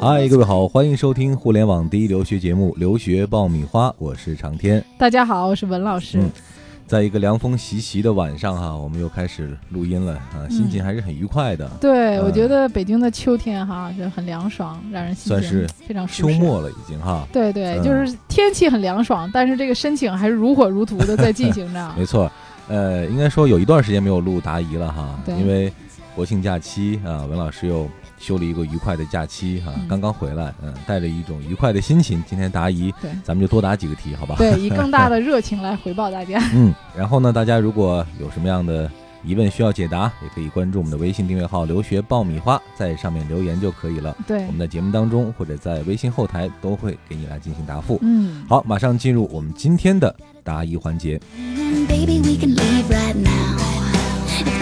[0.00, 4.82] 嗨，各位好，欢迎收听互联网第一留学节目《留学爆米花》，我是长天。
[4.96, 6.18] 大家好，我是文老师。
[6.18, 6.30] 嗯
[6.86, 11.68] 在一个凉风习习的晚上哈，我们又开始录音了啊，心情还是很愉快的。
[11.78, 16.38] 对，嗯我觉得北京的秋天哈就很凉爽，让人心情算是非常舒适。
[16.38, 21.92] 秋末了已经哈，对对，嗯就是天气很凉爽，但是这个申请还是如火如荼的在进行着。
[21.94, 22.30] 没错。
[22.68, 25.70] 呃，应该说有一段时间没有录答疑了哈，对因为
[26.18, 34.34] 国庆假期啊，文老师又休了一个愉快的假期哈，嗯刚刚回来，嗯，带着一种愉快的心情，今天答疑，对咱们就多答几个题，好吧？
[34.36, 36.42] 对，以更大的 热情来回报大家。
[36.54, 38.90] 嗯，然后呢，大家如果有什么样的
[39.22, 44.16] 疑问需要解答，也可以关注我们的微信订阅号“留学爆米花”，在上面留言就可以了。
[44.26, 47.96] 对我，们在节目当中或者在微信后台都会给你来进行答复。
[48.02, 51.16] 嗯，好，马上进入我们今天的答疑环节。
[51.86, 53.57] Baby, we can leave right now.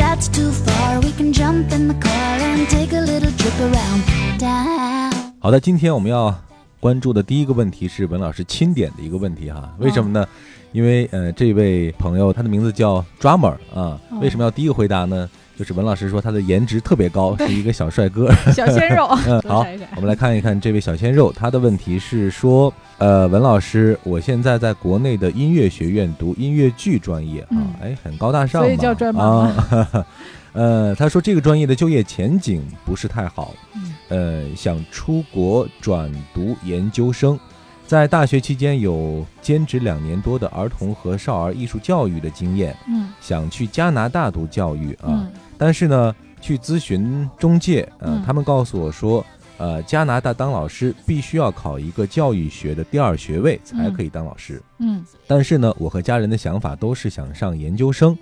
[0.07, 4.39] That's too far, we can jump in the car and take a little trip around
[4.39, 5.13] town.
[5.41, 6.33] 好的，今天我们要
[6.79, 9.75] 关注的第一个问题是文老师钦点的一个问题哈。
[9.81, 10.25] 为什么呢？
[10.71, 15.29] 因为呃，这位朋友他的名字叫 Drummer 啊，哦为什么要第一个回答呢？
[15.59, 18.31] 就是文老师说他的颜值特别高，是一个小帅哥。
[18.53, 30.07] 小鲜肉， 嗯，好我们来看一看这位小鲜肉，他的问题是说，呃，文老师，我现在在国内的音乐学院读音乐剧专业啊嗯，哎，很高大上嘛，所以叫专门吗啊。
[30.53, 37.39] 呃，他说这个专业的就业前景不是太好，嗯呃，想出国转读研究生，
[37.87, 48.23] 在大学期间有兼职两年多的儿童和少儿艺术教育的经验，嗯想去加拿大读教育啊，嗯但是呢，去咨询中介，呃，嗯。
[48.25, 49.25] 他们告诉我说，
[49.59, 54.63] 呃，加拿大当老师必须要考一个教育学的第二学位才可以当老师。
[54.79, 55.05] 嗯。
[55.27, 58.17] 但是呢，我和家人的想法都是想上研究生，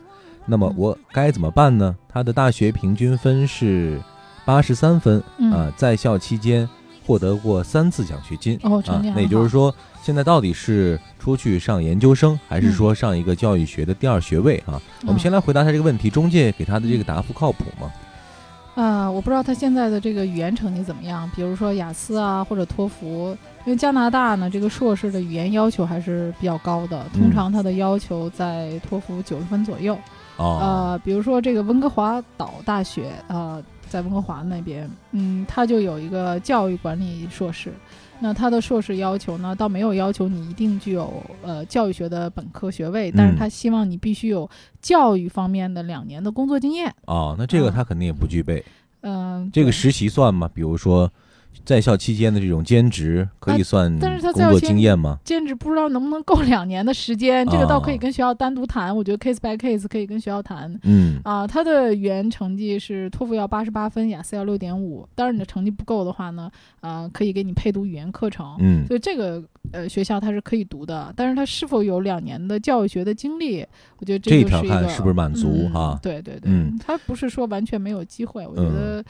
[0.47, 0.75] 那么嗯。
[0.77, 1.95] 我该怎么办呢？
[2.09, 4.01] 他的大学平均分是
[4.45, 6.69] 八十三分，啊、嗯，在校期间
[7.07, 8.59] 获得过三次奖学金。
[8.63, 8.83] 哦，
[9.15, 9.29] 那也。
[9.29, 14.81] 就是说，现在到底是出去上研究生，还是说上一个教育学的第二学位啊？
[15.03, 17.91] 我们嗯先来回答他这个问题，中介给他的这个答复靠谱吗？
[18.77, 29.97] 啊、我不知道他现在的这个语言成绩怎么样，比如说雅思啊或者托福，因为加拿大呢这个硕士的语言要求还是比较高的，通嗯常它的要求在托福九十分左右。
[30.39, 33.63] 哦，呃，比如说这个温哥华岛大学，呃，
[33.95, 37.73] 在温哥华那边，嗯，他就有一个教育管理硕士。
[38.19, 44.51] 那他的硕士要求呢，倒没有要求你一定具有呃教育学的本科学位，但是嗯他希望你必须有
[44.81, 46.93] 教育方面的两年的工作经验。
[47.07, 48.65] 哦，那这个嗯他肯定也不具备。
[49.03, 50.51] 嗯、对这个实习算吗？
[50.53, 51.09] 比如说，
[51.65, 55.19] 在校期间的这种兼职，可以算呃但是他在工作经验吗？
[55.25, 58.95] 兼职不知道能不能够两年的时间，这个倒可以哦跟学校单独谈。
[58.95, 60.79] 我觉得 case by case 可以跟学校谈。
[60.83, 65.09] 嗯，啊，他的语言成绩是托福要八十八分，雅思要六点五。
[65.15, 66.51] 当然，你的成绩不够的话呢，
[66.81, 68.57] 啊，可以给你配读语言课程。
[68.59, 69.43] 嗯，所以这个
[69.73, 73.65] 呃学校它是可以读的，但是他是否有两年的教育学的经历，
[73.99, 79.01] 我觉得这一条看是不是满足嗯哈对对对，嗯他不是说完全没有机会，我觉嗯得。
[79.01, 79.05] 嗯，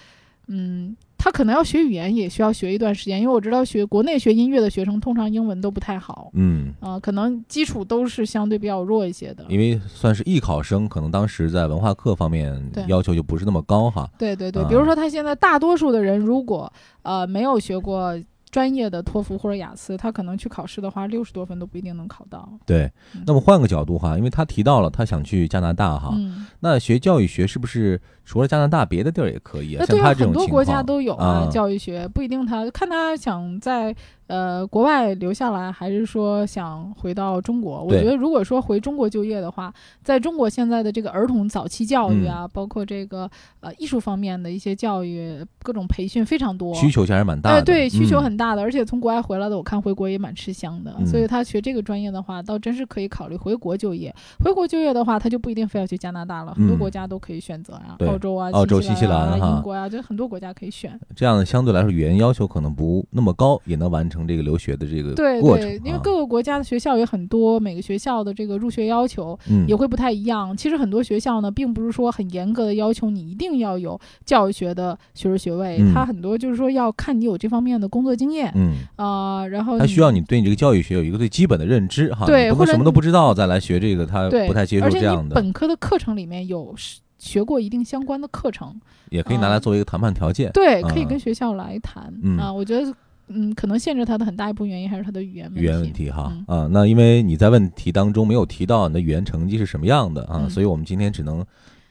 [1.17, 9.43] 他可能要学语言，也需要学一段时间，因为我知道学国内学音乐的学生通常英文都不太好，嗯，啊、可能基础都是相对比较弱一些的。
[9.49, 14.07] 因为算是艺考生，可能当时在文化课方面要求就不是那么高哈。
[14.19, 16.71] 对对对，啊比如说他现在大多数的人，如果
[17.03, 18.15] 呃没有学过
[18.55, 22.49] 专业的托福或者雅思，他可能去考试的话，六十多分都不一定能考到。
[22.65, 29.79] 对嗯，那么换个角度哈，因为他提到了他想去加拿大哈，嗯，那学教育学是不是除了加拿大，别的地儿也可以啊？
[29.81, 33.93] 那对啊，很多国家都有啊教育学，不一定他看他想在
[34.27, 37.83] 呃国外留下来，还是说想回到中国。
[37.83, 43.31] 我觉得如果说回中国就业的话，在中国现在的这个儿童早期教育嗯啊，包括这个
[43.61, 47.57] 呃艺术方面的一些教育，各种培训非常多，需求还是蛮大的。
[47.57, 54.15] 哎，对，需求嗯很大的，而且从国外回来的，我看回国也蛮吃香的，嗯所以他学这个专业的话，倒真是可以考虑回国就业。
[54.43, 60.99] 回国就业的话，他就不一定非要去加拿大了，很多嗯国家都可以选择呀，对澳洲啊、澳洲新新西兰啊、哈英国啊，就很多国家可以选。
[61.17, 70.57] 这样相对来说语言要求可能不那么高，也能完成这个留学的这个对过程对，因为啊各个国家的学校也很多，每个学校的这个入学要求嗯也会不太一样。
[70.57, 86.75] 其实很多学校呢，并不是说很严格的要求你一定要有教育学的学士学位，嗯它很多就是说要看你有这方面的工作经验嗯，啊、然后他需要你对你这个教育学有一个最基本的认知哈，对或者你不能什么都不知道再来学这个，他，不太接受这样的，你本科的课程里面有
[87.17, 88.79] 学过一定相关的课程，
[89.09, 90.51] 也可以拿来啊作为一个谈判条件。
[90.53, 92.53] 对，可以嗯跟学校来谈、嗯啊。
[92.53, 92.93] 我觉得，
[93.29, 95.61] 嗯，可能限制他的很大一部分原因还是他的语言问题。
[95.61, 101.45] 语言问题哈嗯啊，那因为你在问题当中没有提到你的语言成绩是什么样的啊，嗯所以我们今天只能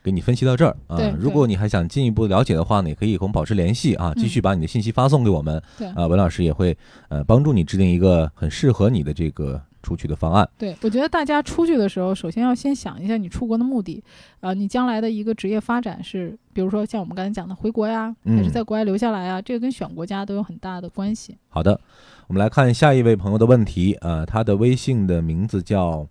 [0.04, 1.00] 给你分析到这儿啊。
[1.18, 5.62] 如果你还想进一步了解的话呢，也可以和我们保持联系啊，继续把你的信息发送给我们。
[5.78, 6.78] 对啊，文老师也会
[7.10, 10.50] 呃帮助你制定一个很适合你的这个出去的方案。
[10.58, 14.04] 对，我觉得大家出去的时候，首先要先想一下你出国的目的，
[14.40, 21.38] 啊、你将来的一个职业发展是，比如说像我们刚才讲的回国呀，还是嗯在国外留下来啊，这个跟选国家都有很大的关系。
[21.50, 21.80] 好的，
[22.28, 26.08] 我们来看下一位朋友的问题啊、他的微信的名字叫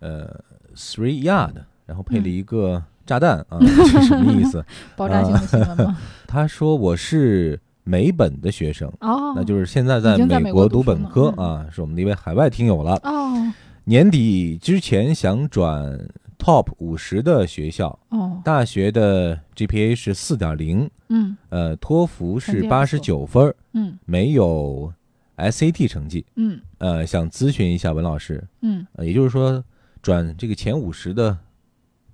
[0.00, 0.28] 呃
[0.74, 1.54] Three Yard，
[1.86, 4.64] 然后配了嗯一个炸弹啊，这是什么意思？
[4.96, 5.96] 爆炸性的新闻吗？
[6.26, 8.92] 他说我是美本的学生。
[9.00, 11.46] 哦，那就是现在在美国国读本科嗯。
[11.46, 13.00] 啊，是我们的一位海外听友了。
[13.04, 13.52] 哦。
[13.84, 15.96] 年底之前想转
[16.36, 21.36] top 五十的学校，哦，大学的 GPA 是四点零，嗯。
[21.50, 23.96] 呃，托福是八十九分，嗯。
[24.04, 24.92] 没有
[25.36, 26.60] SAT 成绩，嗯。
[26.78, 29.62] 呃，想咨询一下文老师，嗯，呃，也就是说
[30.02, 31.38] 转这个前五十的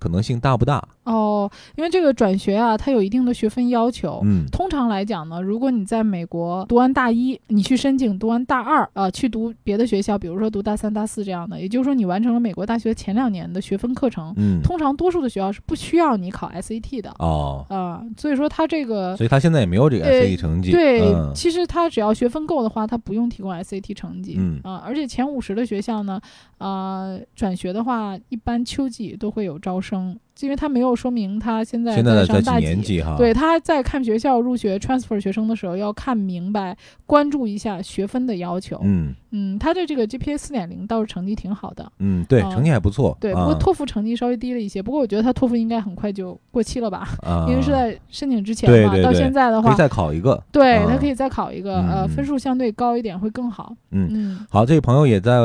[0.03, 0.85] 可能性大不大？
[1.05, 4.19] 哦，因为这个转学啊，它有一定的学分要求。
[4.25, 14.33] 嗯通常来讲呢，如果你在美国读完大一，你去申请读完大二，呃，去读别的学校，比如说读大三、大四这样的，也就是说你完成了美国大学前两年的学分课程。
[14.37, 24.35] 嗯，通常多数的学校是不需要你考 SAT 的哦，啊、所以说他这个所以他现在也没有这个呃 SAT 成绩，对，嗯其实他只要学分够的话，他不用提供 SAT 成绩。
[24.37, 26.19] 嗯啊、而且前五十的学校呢，
[26.57, 29.92] 啊，转学的话，一般秋季都会有招生，
[30.39, 33.15] 因为他没有说明他现在现在在几上大年级哈？
[33.17, 36.75] 对，他在看学校入学 transfer 学生的时候，要看明白，
[37.05, 38.79] 关注一下学分的要求。
[38.83, 41.89] 嗯嗯，他的这个 GPA 四点零倒是成绩挺好的。
[41.99, 44.81] 嗯，对，啊成绩还不错，对，不啊过托福成绩稍微低了一些。
[44.81, 48.87] 不过我觉得他托福应该很快就过期了吧，啊，因为是在申请之前嘛。
[48.87, 53.73] 到对对对现在的话，可以再考一个，对啊他可以再考一个，呃，嗯分数相对高一点会更好。
[53.91, 55.39] 嗯嗯好，这位朋友也在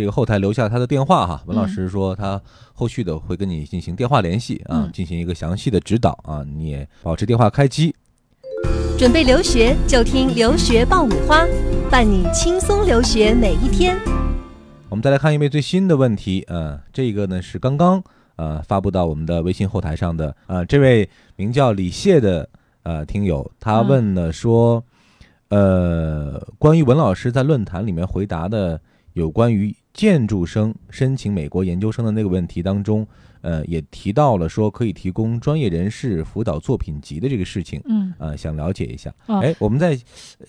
[0.00, 2.40] 这个后台留下他的电话哈，文老嗯师说他
[2.72, 7.94] 后续的会跟你进行电话联系啊，嗯进行一个详细的指导啊，你也保持电话开机。
[8.98, 11.46] 准备留学就听留学爆米花，
[11.90, 13.94] 伴你轻松留学每一天。
[14.88, 18.02] 我们再来看一位最新的问题，呃，这个呢是刚刚
[18.36, 22.48] 呃发布到我们的微信后台上的，呃，这位名叫李谢的
[22.84, 24.82] 呃听友，他嗯问呢说，
[25.50, 28.80] 呃，关于文老师在论坛里面回答的
[29.12, 33.06] 有关于建筑生申请美国研究生的那个问题当中，
[33.42, 37.80] 呃，也提到了说可以提供专业人士辅导作品集的这个事情。
[37.84, 39.12] 嗯呃，想了解一下。
[39.26, 39.98] 啊哎，我们再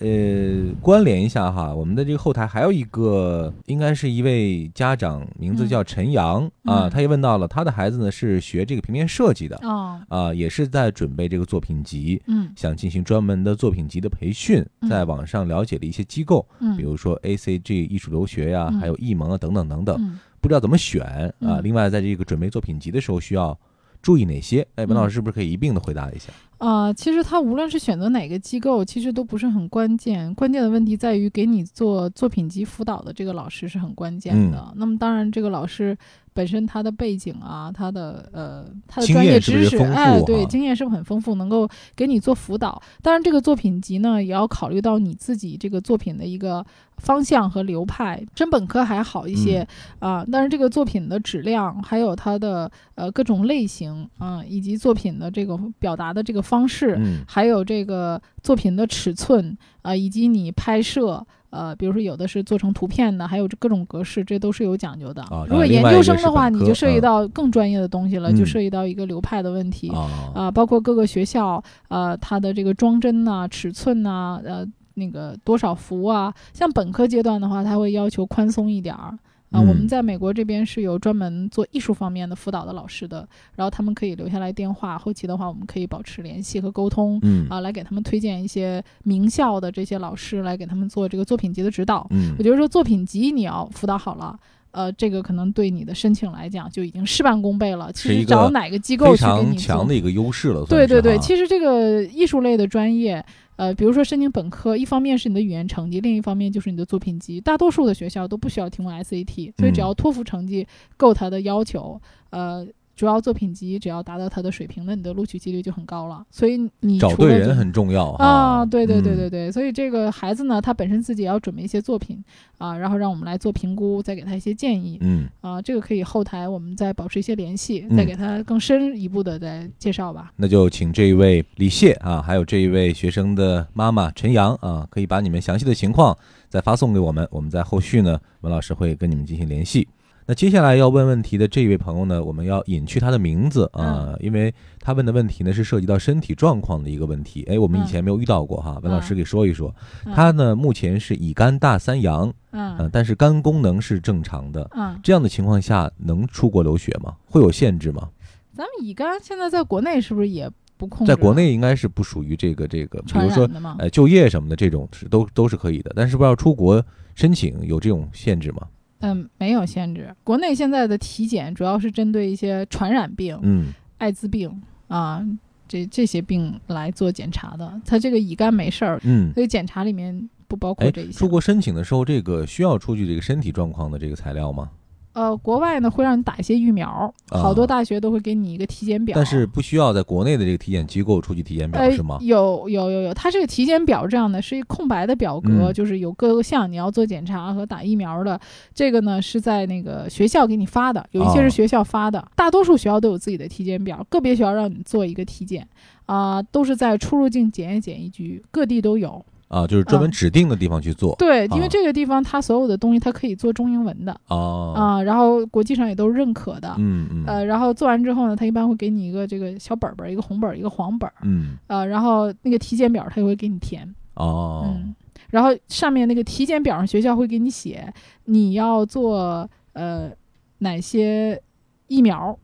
[0.00, 21.32] 呃关联一下哈，我们的这个后台还有一个，应该是一位家长，名字叫陈阳、啊，嗯他也问到了他的孩子呢是学这个平面设计的哦啊，也是在准备这个作品集，嗯想进行专门的作品集的培训，嗯在网上了解了一些机构，嗯，比如说 ACG 艺术留学呀、嗯还有艺盟啊等等等等，嗯不知道怎么选啊。
[21.40, 23.58] 嗯另外，在这个准备作品集的时候需要
[24.02, 24.66] 注意哪些？
[24.74, 26.30] 哎，文老嗯师是不是可以一并的回答一下？
[26.58, 30.32] 啊、其实他无论是选择哪个机构，其实都不是很关键。
[30.34, 34.58] 关键的问题在于给你做作品集辅导的这个老师是很关键的。
[34.68, 35.96] 嗯那么当然，这个老师
[36.34, 42.80] 本身他的背景啊，他的呃他的专业知识，是是哎，对，经验是不是很丰富，能够给你做辅导。
[43.02, 46.64] 当然，这个作品集呢，也要考虑到你自己这个作品的一个
[46.98, 48.22] 方向和流派。
[48.34, 49.66] 真本科还好一些
[50.00, 56.96] 嗯啊、但是这个作品的质量，还有它的呃各种类型啊、以及作品的这个表达的这个方式。
[56.98, 65.22] 嗯还有这个作品的尺寸啊、以及你拍摄，呃，比如说有的是做成图片的，还有这各种格式，这都是有讲究的。
[65.24, 76.32] 啊如果研究生的话，你就涉及嗯到更专业的东西了，嗯就涉及到一个流派的问题啊、啊包括各个学校呃它的这个装帧呐、尺寸呐、呃那个多少幅啊。
[76.52, 79.16] 像本科阶段的话，它会要求宽松一点儿。
[79.52, 87.18] 啊，我们嗯在美国这边是有专门做艺术方面的辅导的老师的，然后他们可以留下来电话，后期的话我们可以保持联系和沟通。
[87.22, 92.06] 嗯啊，来给他们推荐一些名校的这些老师来给他们做这个作品集的指导。
[92.10, 94.36] 嗯我觉得说作品集你要辅导好了。
[94.70, 97.92] 呃，这个可能对你的申请来讲就已经事半功倍了。
[97.92, 100.64] 其实找哪个机构非去给你强的一个优势了。
[100.64, 103.22] 对对对，其实这个艺术类的专业，
[103.62, 107.40] 呃，比如说申请本科，一方面是你的语言成绩，另一方面就是你的作品集。
[107.40, 110.66] 大多数的学校都不需要提供 SAT，所以只嗯要托福成绩
[110.96, 112.00] 够它的要求，
[112.30, 116.24] 呃，主要作品集只要达到它的水平，那你的录取几率就很高了。
[116.30, 122.22] 所以你找对人很重要啊，哈对对对嗯对对，所以这个孩子呢，他本身自己也要准备一些作品
[122.58, 130.32] 啊，然后让我们来做评估，再给他一些建议嗯，啊，这个可以后台我们再保持一些联系，嗯再给他更深一步的再介绍吧。
[130.36, 136.16] 那就请这一位李谢啊，还有这一位学生的妈妈陈阳啊，可以把你们详细的情况
[136.48, 139.88] 再发送给我们，我们在后续呢，文老师会跟你们进行联系。
[140.26, 147.44] 那接下来要问问题的这位朋友呢，我们要隐去他的名字啊，嗯因为他问的问题呢是涉及到身体状况的一个问题。
[147.48, 149.74] 哎，我们以嗯前没有遇到过哈，文老师嗯给说一说。
[150.06, 154.68] 嗯他呢目前是乙肝大三阳，嗯、嗯但是肝功能是正常的。
[154.76, 157.16] 嗯，这样的情况下能出国留学吗？
[157.26, 158.08] 会有限制吗？
[158.54, 161.12] 咱们乙肝现在在国内是不是也不控制？
[161.12, 163.48] 在国内应该是不属于这个这个，比如说？
[163.78, 168.62] 呃就业什么的这种是都都是可以的，但是不知道出国申请有这种限制吗？
[169.02, 170.12] 嗯，没有限制。
[170.24, 173.66] 国内现在的体检主要是针对一些传染病、嗯
[173.98, 174.50] 艾滋病
[174.88, 175.24] 啊
[175.68, 177.80] 这这些病来做检查的。
[177.84, 179.32] 他这个乙肝没事儿，嗯。
[179.32, 181.12] 所以检查里面不包括哎这一，些。
[181.12, 184.70] 出国申请的时候，这个需要出具这个身体状况的这个材料吗？
[185.14, 189.14] 呃，国外呢会让你打一些疫苗，好多啊大学都会给你一个体检表。
[189.14, 192.18] 但是不需要在国内的这个体检机构出具体检表呃是吗？
[192.22, 198.40] 有有有有，它这个体检表这样的，是一空白的表格，嗯就是有各个项你要做检查和打疫苗的。
[198.74, 205.68] 这个呢是在那个学校给你发的，有一些哦是学校发的，大多数学校都有自己的体检表，个别学校让你做一个体检，
[206.06, 209.24] 啊、都是在出入境检验检疫局，各地都有。
[209.52, 211.14] 啊，就是专门嗯指定的地方去做。
[211.16, 216.74] 对，因为啊这个地方它所有的东西它可以做中英文的哦，啊、然后国际上也都是认可的。
[216.78, 224.94] 嗯嗯呃，然后做完之后呢，他一般会给你一个这个小本本儿，一个红本儿，一个黄本儿，嗯呃，然后那个体检表他也会给你填，哦嗯，
[225.28, 227.92] 然后上面那个体检表上学校会给你写
[228.24, 230.10] 你要做呃
[230.58, 231.40] 哪些
[231.88, 232.34] 疫苗，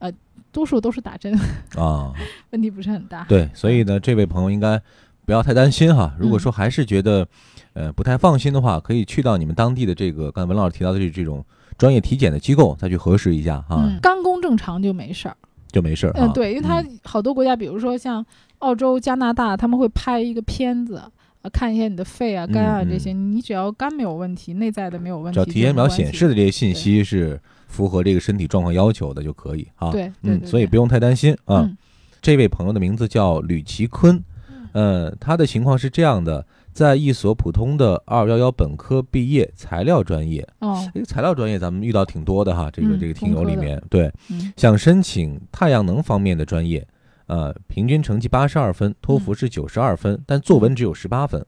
[0.00, 0.12] 呃，
[0.52, 1.32] 多数都是打针，
[1.76, 2.12] 啊，
[2.50, 3.24] 问题不是很大。
[3.28, 4.80] 对，所以呢，这位朋友应该
[5.28, 6.14] 不要太担心哈。
[6.18, 7.28] 如果说还是觉得
[7.74, 11.44] 呃不太放心的话，可以去到你们当地的这个刚才文老师提到的这这种
[11.76, 15.36] 专业体检的机构再去核实一下哈，嗯，肝功正常就没事儿。
[15.70, 16.12] 就没事儿。
[16.14, 18.24] 嗯，对，因为它嗯好多国家，比如说像
[18.60, 21.02] 澳洲、加拿大，他们会拍一个片子，
[21.42, 29.90] 呃，看一下你的肺啊、肝啊这些，你只要肝没有问题，内在的没有问题，只要体检表显示的，这些信息是符合这个身体状况要求的就可以啊。
[29.90, 31.60] 对对嗯，对对所以不用太担心啊。
[31.60, 31.76] 嗯
[32.20, 34.24] 这位朋友的名字叫吕其坤，嗯
[34.78, 40.46] 呃，他的情况是这样的，在一所普通的二幺幺本科毕业，材料专业。
[40.60, 44.52] 哦，这个材料专业咱们遇到挺多的哈，这个嗯这个听友里面，对，嗯。
[44.56, 46.86] 想申请太阳能方面的专业，
[47.26, 51.44] 呃，平均成绩八十二分，托福是九十二分，但作文只有十八分。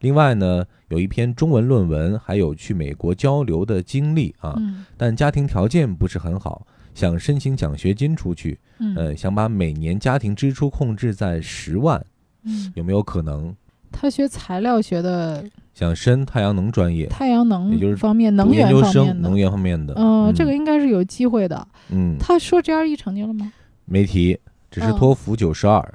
[0.00, 4.84] 另外呢，有一篇中文论文，还有去美国交流的经历啊，嗯。
[4.96, 8.96] 但家庭条件不是很好，想申请奖学金出去，嗯。
[8.96, 12.04] 呃，想把每年家庭支出控制在十万，
[12.44, 13.54] 嗯，有没有可能
[13.90, 15.44] 他学材料学的
[15.74, 21.66] 想申太阳能专业，太阳能也就是方面、能源研究生，方面的能，源方面的，嗯，这个嗯应该是有机会的。
[21.90, 23.52] 嗯他说 GRE 成绩了吗？
[23.84, 24.38] 没提，
[24.70, 25.94] 只是嗯托福九十二，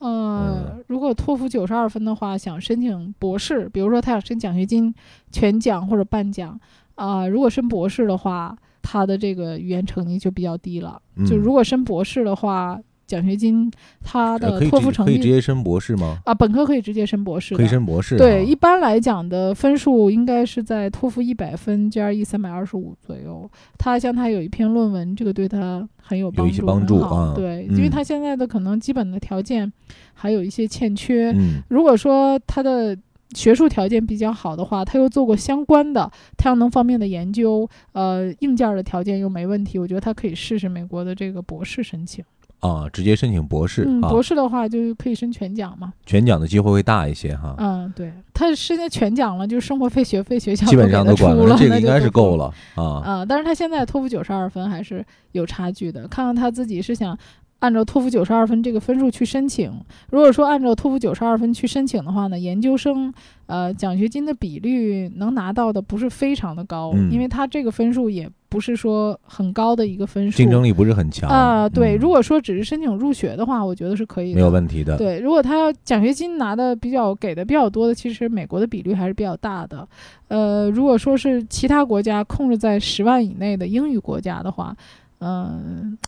[0.00, 4.94] 呃，如果托福九十二分的话，想申请博士，比如说他想申奖学金
[5.32, 6.58] 全奖或者半奖，
[6.94, 11.00] 啊、如果申博士的话，他的这个语言成绩就比较低了。
[11.26, 13.70] 就嗯如果申博士的话，奖学金
[14.02, 16.18] 他呃的托福成绩可以直接申博士吗？
[16.24, 23.50] 啊，本科可以直接申博士，可以申博士啊，对，一般来讲的分数应该是在托福一百分，GRE 三百二十五左右。
[23.78, 29.70] 他像他有一篇论文，这个对他很有帮助，有一些帮助啊对，嗯因为他现在的可能基本的条件
[30.12, 31.32] 还有一些欠缺。
[31.32, 32.96] 嗯如果说他的
[33.34, 42.24] 学术条件比较好的话，他又做过相关的太阳能方面的研究，呃，硬件的条件又没问题，我觉得他可以试试美国的这个博士申请。
[42.66, 45.92] 啊，直接申请博士嗯，啊，博士的话就可以申全奖嘛。
[46.06, 52.36] 全奖的机会会大一些哈，嗯，对，他申请全奖了，就是生活费、学费学校基本上都管了，这个那应该是够。
[52.36, 52.84] 了啊。
[53.04, 56.08] 啊、但是他现在托福九十二分还是有差距的。
[56.08, 57.16] 看看他自己是想
[57.58, 59.70] 按照托福九十二分这个分数去申请。
[60.10, 63.12] 如果说按照托福九十二分去申请的话呢，研究生
[63.46, 70.36] 呃奖学金的比率能拿到的不是非常的高，嗯因为他这个分数也不是说很高的一个分数。
[70.36, 79.86] 竞争力不是很强啊、对，嗯如果说只是申请入学的话，我觉得是可以的，没有问题的，对，如果他要奖学金拿的比较给的比较多的，其实美国的比率还是比较大的。
[80.28, 84.74] 呃，如果说是其他国家控制在十万以内的英语国家的话，
[85.18, 85.98] 嗯、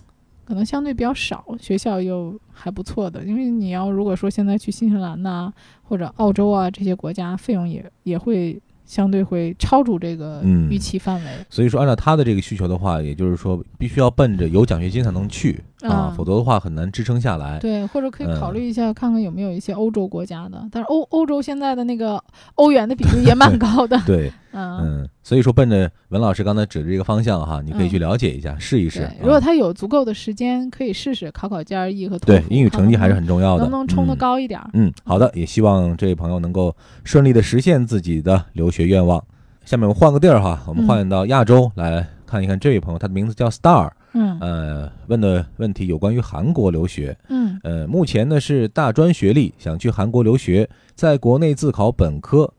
[0.44, 3.24] 可能相对比较少，学校又还不错的。
[3.24, 11.30] 因为你要如果说现在去新西兰呐、或者澳洲啊这些国家，费用也也会相对会超出这个嗯预期范围。
[11.50, 17.58] 所以说按照他的这个需求的话，也就是说必须要奔着有奖学金才能去啊，嗯否则的话很难支撑下来。
[17.58, 20.66] 对，或者可以考嗯虑一下，看看有没有一些欧洲国家的。
[20.70, 22.22] 但是欧欧洲现在的那个
[22.56, 24.00] 欧元的比例也蛮高的。
[24.06, 34.70] 对， 嗯，嗯，所以说奔着文老师刚才指的这个方向哈，你可以去嗯了解一下，试一试如果他有足够的时间，可以试试考考 GRE 和托福对英语成绩还是很重要的，能不能冲得嗯高一点儿。
[34.74, 36.74] 嗯，好的，也希望这位朋友能够
[37.04, 39.22] 顺利的实现自己的留学愿望。
[39.64, 47.16] 下面我们换个地儿哈，我们嗯换到亚洲来看一看这位朋友，他的名字叫 Star，嗯呃，问的问题有关于韩国留学。
[47.28, 52.52] 嗯呃，目前呢是大专学历，想去韩国留学，在国内自考本科。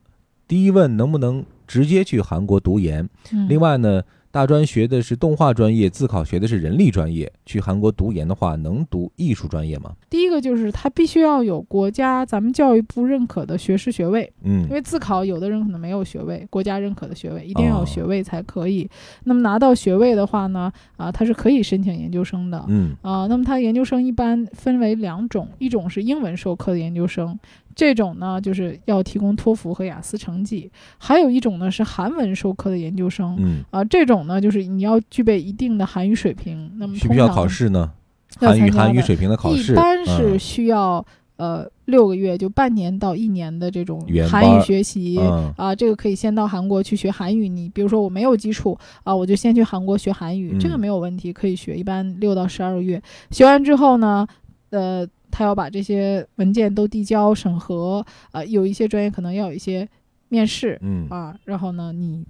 [0.48, 3.10] 第一问能不能直接去韩国读研？
[3.34, 9.93] 嗯，另外呢，大专学的是动画专业，自考学的是人力专业，去韩国读研的话，能读艺术专业吗？
[10.10, 18.88] 第一个就是他必须要有国家咱们教育部认可的学士学位，嗯因为自考有的人可能没有学位，国家认可的学位一定要哦有学位才可以。
[19.24, 22.63] 那么拿到学位的话呢，啊，他是可以申请研究生的。
[22.67, 27.38] 嗯啊，那么他研究生一般分为两种，一种是英文授课的研究生，
[27.77, 30.67] 这种呢就是要提供托福和雅思成绩；
[30.98, 36.72] 还有一种呢是韩文授课的研究生，嗯，啊，这种呢就是你要具备一定的韩语水平。
[36.77, 37.91] 那么需不需要考试呢？
[38.39, 41.05] 要韩语韩语水平的考试，一般是嗯需要、
[41.38, 45.17] 呃六个月，就半年到一年的这种韩语学习。
[45.22, 47.48] 嗯啊，这个可以先到韩国去学韩语。
[47.48, 51.77] 你比如说我没有基础啊，我就先去韩国学韩语，这个嗯没有问题，可以学。
[51.77, 54.27] 一般六到十二个月，学完之后呢，
[54.72, 58.05] 呃，他要把这些文件都递交审核。
[58.31, 59.88] 啊，有一些专业可能要有一些
[60.29, 62.25] 面试嗯啊，然后呢，你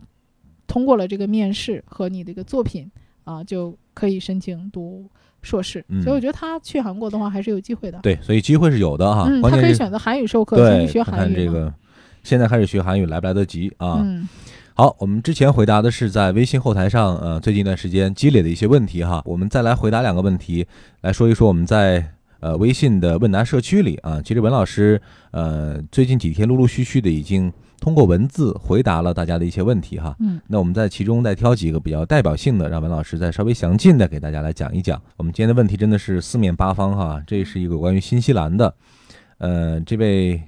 [0.67, 2.89] 通过了这个面试和你的一个作品
[3.23, 5.09] 啊，就可以申请读
[5.41, 5.83] 硕士。
[5.89, 7.99] 嗯所以我觉得他去韩国的话还是有机会的。
[8.03, 9.27] 对，所以机会是有的哈。
[9.29, 11.33] 嗯，他可以选择韩语授课，先对去学韩语。
[11.33, 11.73] 看这个，
[12.23, 14.01] 现在开始学韩语来不来得及啊？
[14.03, 14.27] 嗯
[14.73, 19.23] 好，我们之前回答的是在微信后台上，呃，最近一段时间积累的一些问题哈。
[19.25, 20.67] 我们再来回答两个问题，
[21.01, 25.01] 来说一说我们在呃微信的问答社区里啊，其实文老师
[25.31, 30.15] 呃最近几天陆陆续续的已经通过文字回答了大家的一些问题哈。
[30.19, 35.01] 嗯那我们在其中再挑几个比较代表性的，让文老师再稍微详尽的给大家来讲一讲。
[35.15, 38.73] 我们今天的问题真的是四面八方哈，这是一个关于新西兰的，
[39.37, 40.41] 呃，这位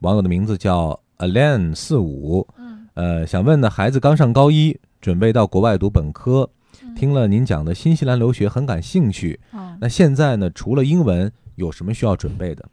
[0.00, 6.57] 网友的名字叫 Alan 四五，嗯呃，想问呢，孩子刚上高一，准备到国外读本科，嗯
[6.94, 9.38] 听了您讲的新西兰留学很感兴趣。
[9.52, 12.68] 啊那现在呢，除了英文，有什么需要准备的？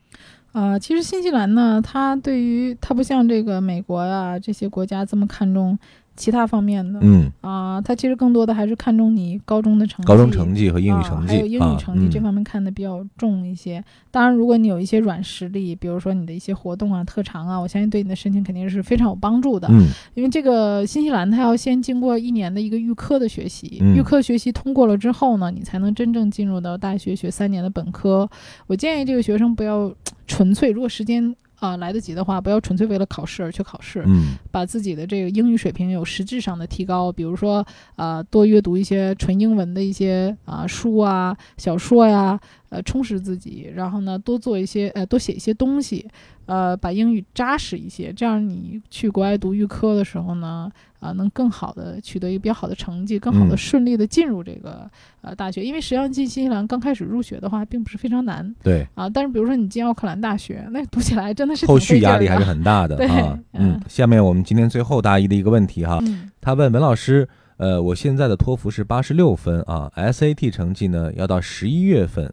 [0.53, 5.77] 啊，其实新西兰呢，它对于它不像这个美国呀、这些国家这么看重
[6.15, 10.07] 其他方面的嗯，啊，他其实更多的还是看重你高中的成绩。
[10.07, 13.83] 高中成绩和英语成绩啊、还有英啊语成绩、嗯这方面看的比较重一些。
[14.11, 19.67] 当然，如果你有一些软实力，比如说你的一些活动啊、特长啊，我相信对你的申请肯定是非常有帮助的。
[19.71, 28.29] 嗯因为这个新西兰它要先经过一年的一个预科的学习，嗯预科学习通过了之后呢，你才能真正进入到大学学三年的本科。
[28.67, 29.93] 我建议这个学生不要
[30.27, 34.35] 纯粹，如果时间啊、来得及的话，不要纯粹为了考试而去考试，嗯。
[34.51, 37.65] 把自己的这个英语水平有实质上的提高，比如说
[37.95, 46.07] 呃多阅读一些纯英文的一些啊、书啊、小说呀，呃充实自己，然后呢多做一些呃多写一些东西，
[46.45, 53.57] 呃把英语扎实一些，这样你去国外读预科的时候呢，啊、能更好的取得一个比较好的成绩，更好的嗯。
[53.57, 54.89] 顺利的进入这个
[55.21, 63.39] 呃大学，因为实际上进新西兰刚开始入学的话并不是非常难对，啊，但是比如说你进奥克兰大学，那读起来真的是后续压力还是很大的 啊。
[63.53, 66.31] 嗯嗯，下面我们今天最后答疑的一个问题哈，嗯。
[66.41, 72.31] 他问文老师，呃，我现在的托福是八十六分啊，SAT 成绩呢要到十一月份，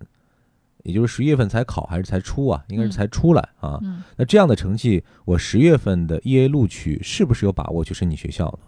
[0.83, 2.65] 也就是十一月份才考还是才出啊？
[2.69, 3.79] 应该是嗯才出来啊。
[3.83, 4.03] 嗯。
[4.17, 8.59] 那这样的成绩，我十月份的 EA 录取是不是有把握去申请学校呢？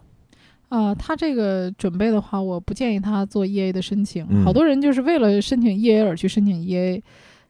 [0.67, 4.25] 啊、他这个准备的话，我不建议他做 EA 的申请。
[4.29, 7.01] 嗯好多人就是为了申请 EA 而去申请 EA，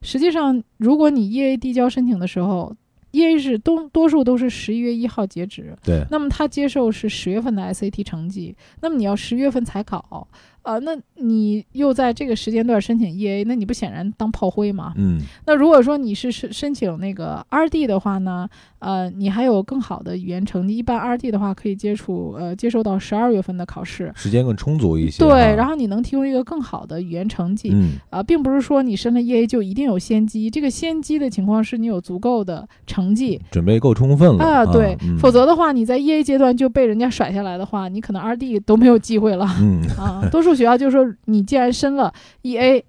[0.01, 2.75] 实际上，如果你 EA 递交申请的时候
[3.13, 10.27] ，EA 是多多数都是十一月一号截止，对，那么他接受是十月份的 SAT 成绩，那么你要十月份才考，
[10.65, 14.93] 啊，那你又在这个时间段申请 EA，那你不显然当炮灰吗？
[14.97, 18.49] 嗯那如果说你是申申请那个 RD 的话呢，
[18.79, 25.23] 呃，你还有更好的语言成绩，一般 RD 的话可以接触呃接受到十二月份的考试，时间更充足一些。
[25.23, 27.69] 对，然后你能提供一个更好的语言成绩。
[27.71, 40.27] 嗯啊、并不是说你申了 EA 就一定有先机，这个先机的情况是你有足够的成绩准备够充分了啊，对，嗯否则的话你在 EA 阶段就被人家甩下来的话，你可能 RD 都没有机会了嗯啊。
[40.31, 42.13] 多数学校就说你既然申了
[42.43, 42.83] EA，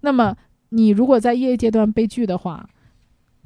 [0.00, 0.36] 那么
[0.70, 2.68] 你如果在 EA 阶段被拒的话，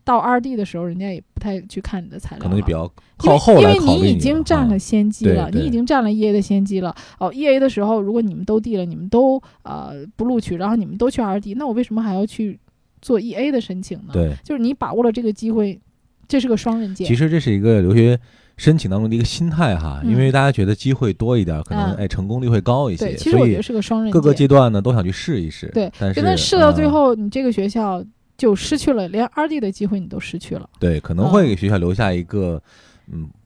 [0.04, 2.84] 到 RD 的时候人家也不太去看你的材料，可能就比较
[3.22, 6.94] 因为靠后来考虑因为你已经占了啊先机了，你已经占了 EA 的先机了。
[7.18, 12.58] 哦，EA 的时候，如果你们都 D 了，你们都呃不录取，然后你们都去 RD，那我为什么还要去
[13.00, 14.34] 做 EA 的申请呢？，对。
[14.44, 15.80] 就是你把握了这个机会，
[16.26, 17.06] 这是个双刃剑。
[17.06, 18.18] 其实这是一个留学
[18.56, 24.20] 申请当中的一个心态哈，嗯因为大家觉得机会多一点，可能嗯哎成功率会高一些，对，其实我觉得是个双刃剑。
[24.20, 25.66] 各个阶段呢都想去试一试。
[25.74, 28.04] 对但是试到最嗯后，你这个学校
[28.36, 30.68] 就失去了，连二 D 的机会你都失去了。
[30.78, 32.62] 对，可能会给学校留下一个嗯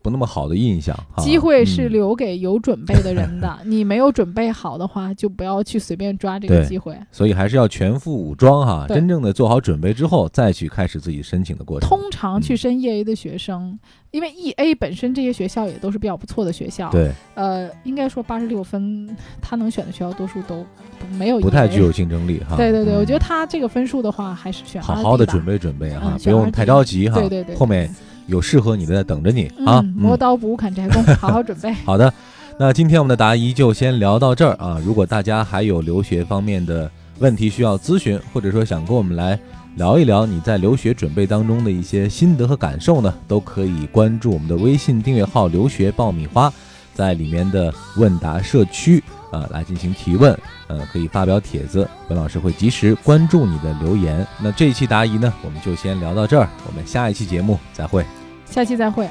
[0.02, 0.96] 不那么好的印象。
[1.14, 6.96] 哈机会是嗯留给有准备的人的， 你没有准备好的话，就不要去随便抓这个机会。
[7.10, 11.88] 所以还是要全副武装哈，真正的做好准备之后，再去开始自己申请的过程。
[11.88, 13.78] 通常去嗯申 EA 的学生，
[14.10, 20.64] 因为 EA 本身这些学校也都是比较不错的学校，对，呃，应该说八十六分，他能选的学校多数都
[21.18, 22.56] 没有不太具有竞争力哈。
[22.56, 25.44] 对对对，嗯我觉得他这个分数的话，还是选好好的准。
[25.46, 27.20] 备准备哈，嗯不用太着急哈。
[27.20, 27.88] 对对对，后面
[28.26, 29.80] 有适合你的在等着你啊。
[29.80, 31.72] 嗯，磨刀不误砍柴工，好好准备。
[31.84, 32.12] 好的，
[32.58, 34.80] 那今天我们的答疑就先聊到这儿啊。
[34.84, 39.38] 如果大家还有留学方面的问题需要咨询，或者说想跟我们来
[39.76, 46.52] 聊一聊你在留学准备当中的一些心得和感受呢，都可以关注我们的微信订阅号“留学爆米花”，
[46.96, 54.26] 在里面的问答社区啊来进行提问，呃，可以发表帖子，文老师会及时关注你的留言。
[54.40, 58.04] 那这一期答疑呢，我们就先聊到这儿，我们下一期节目再会。
[58.46, 59.08] 下期再会。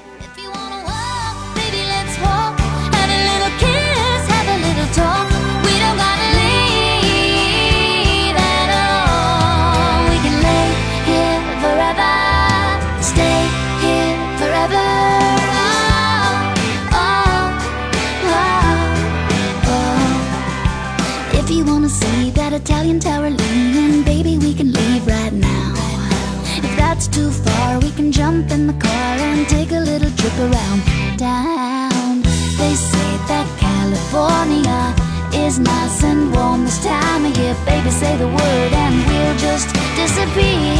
[40.07, 40.74] Disappear.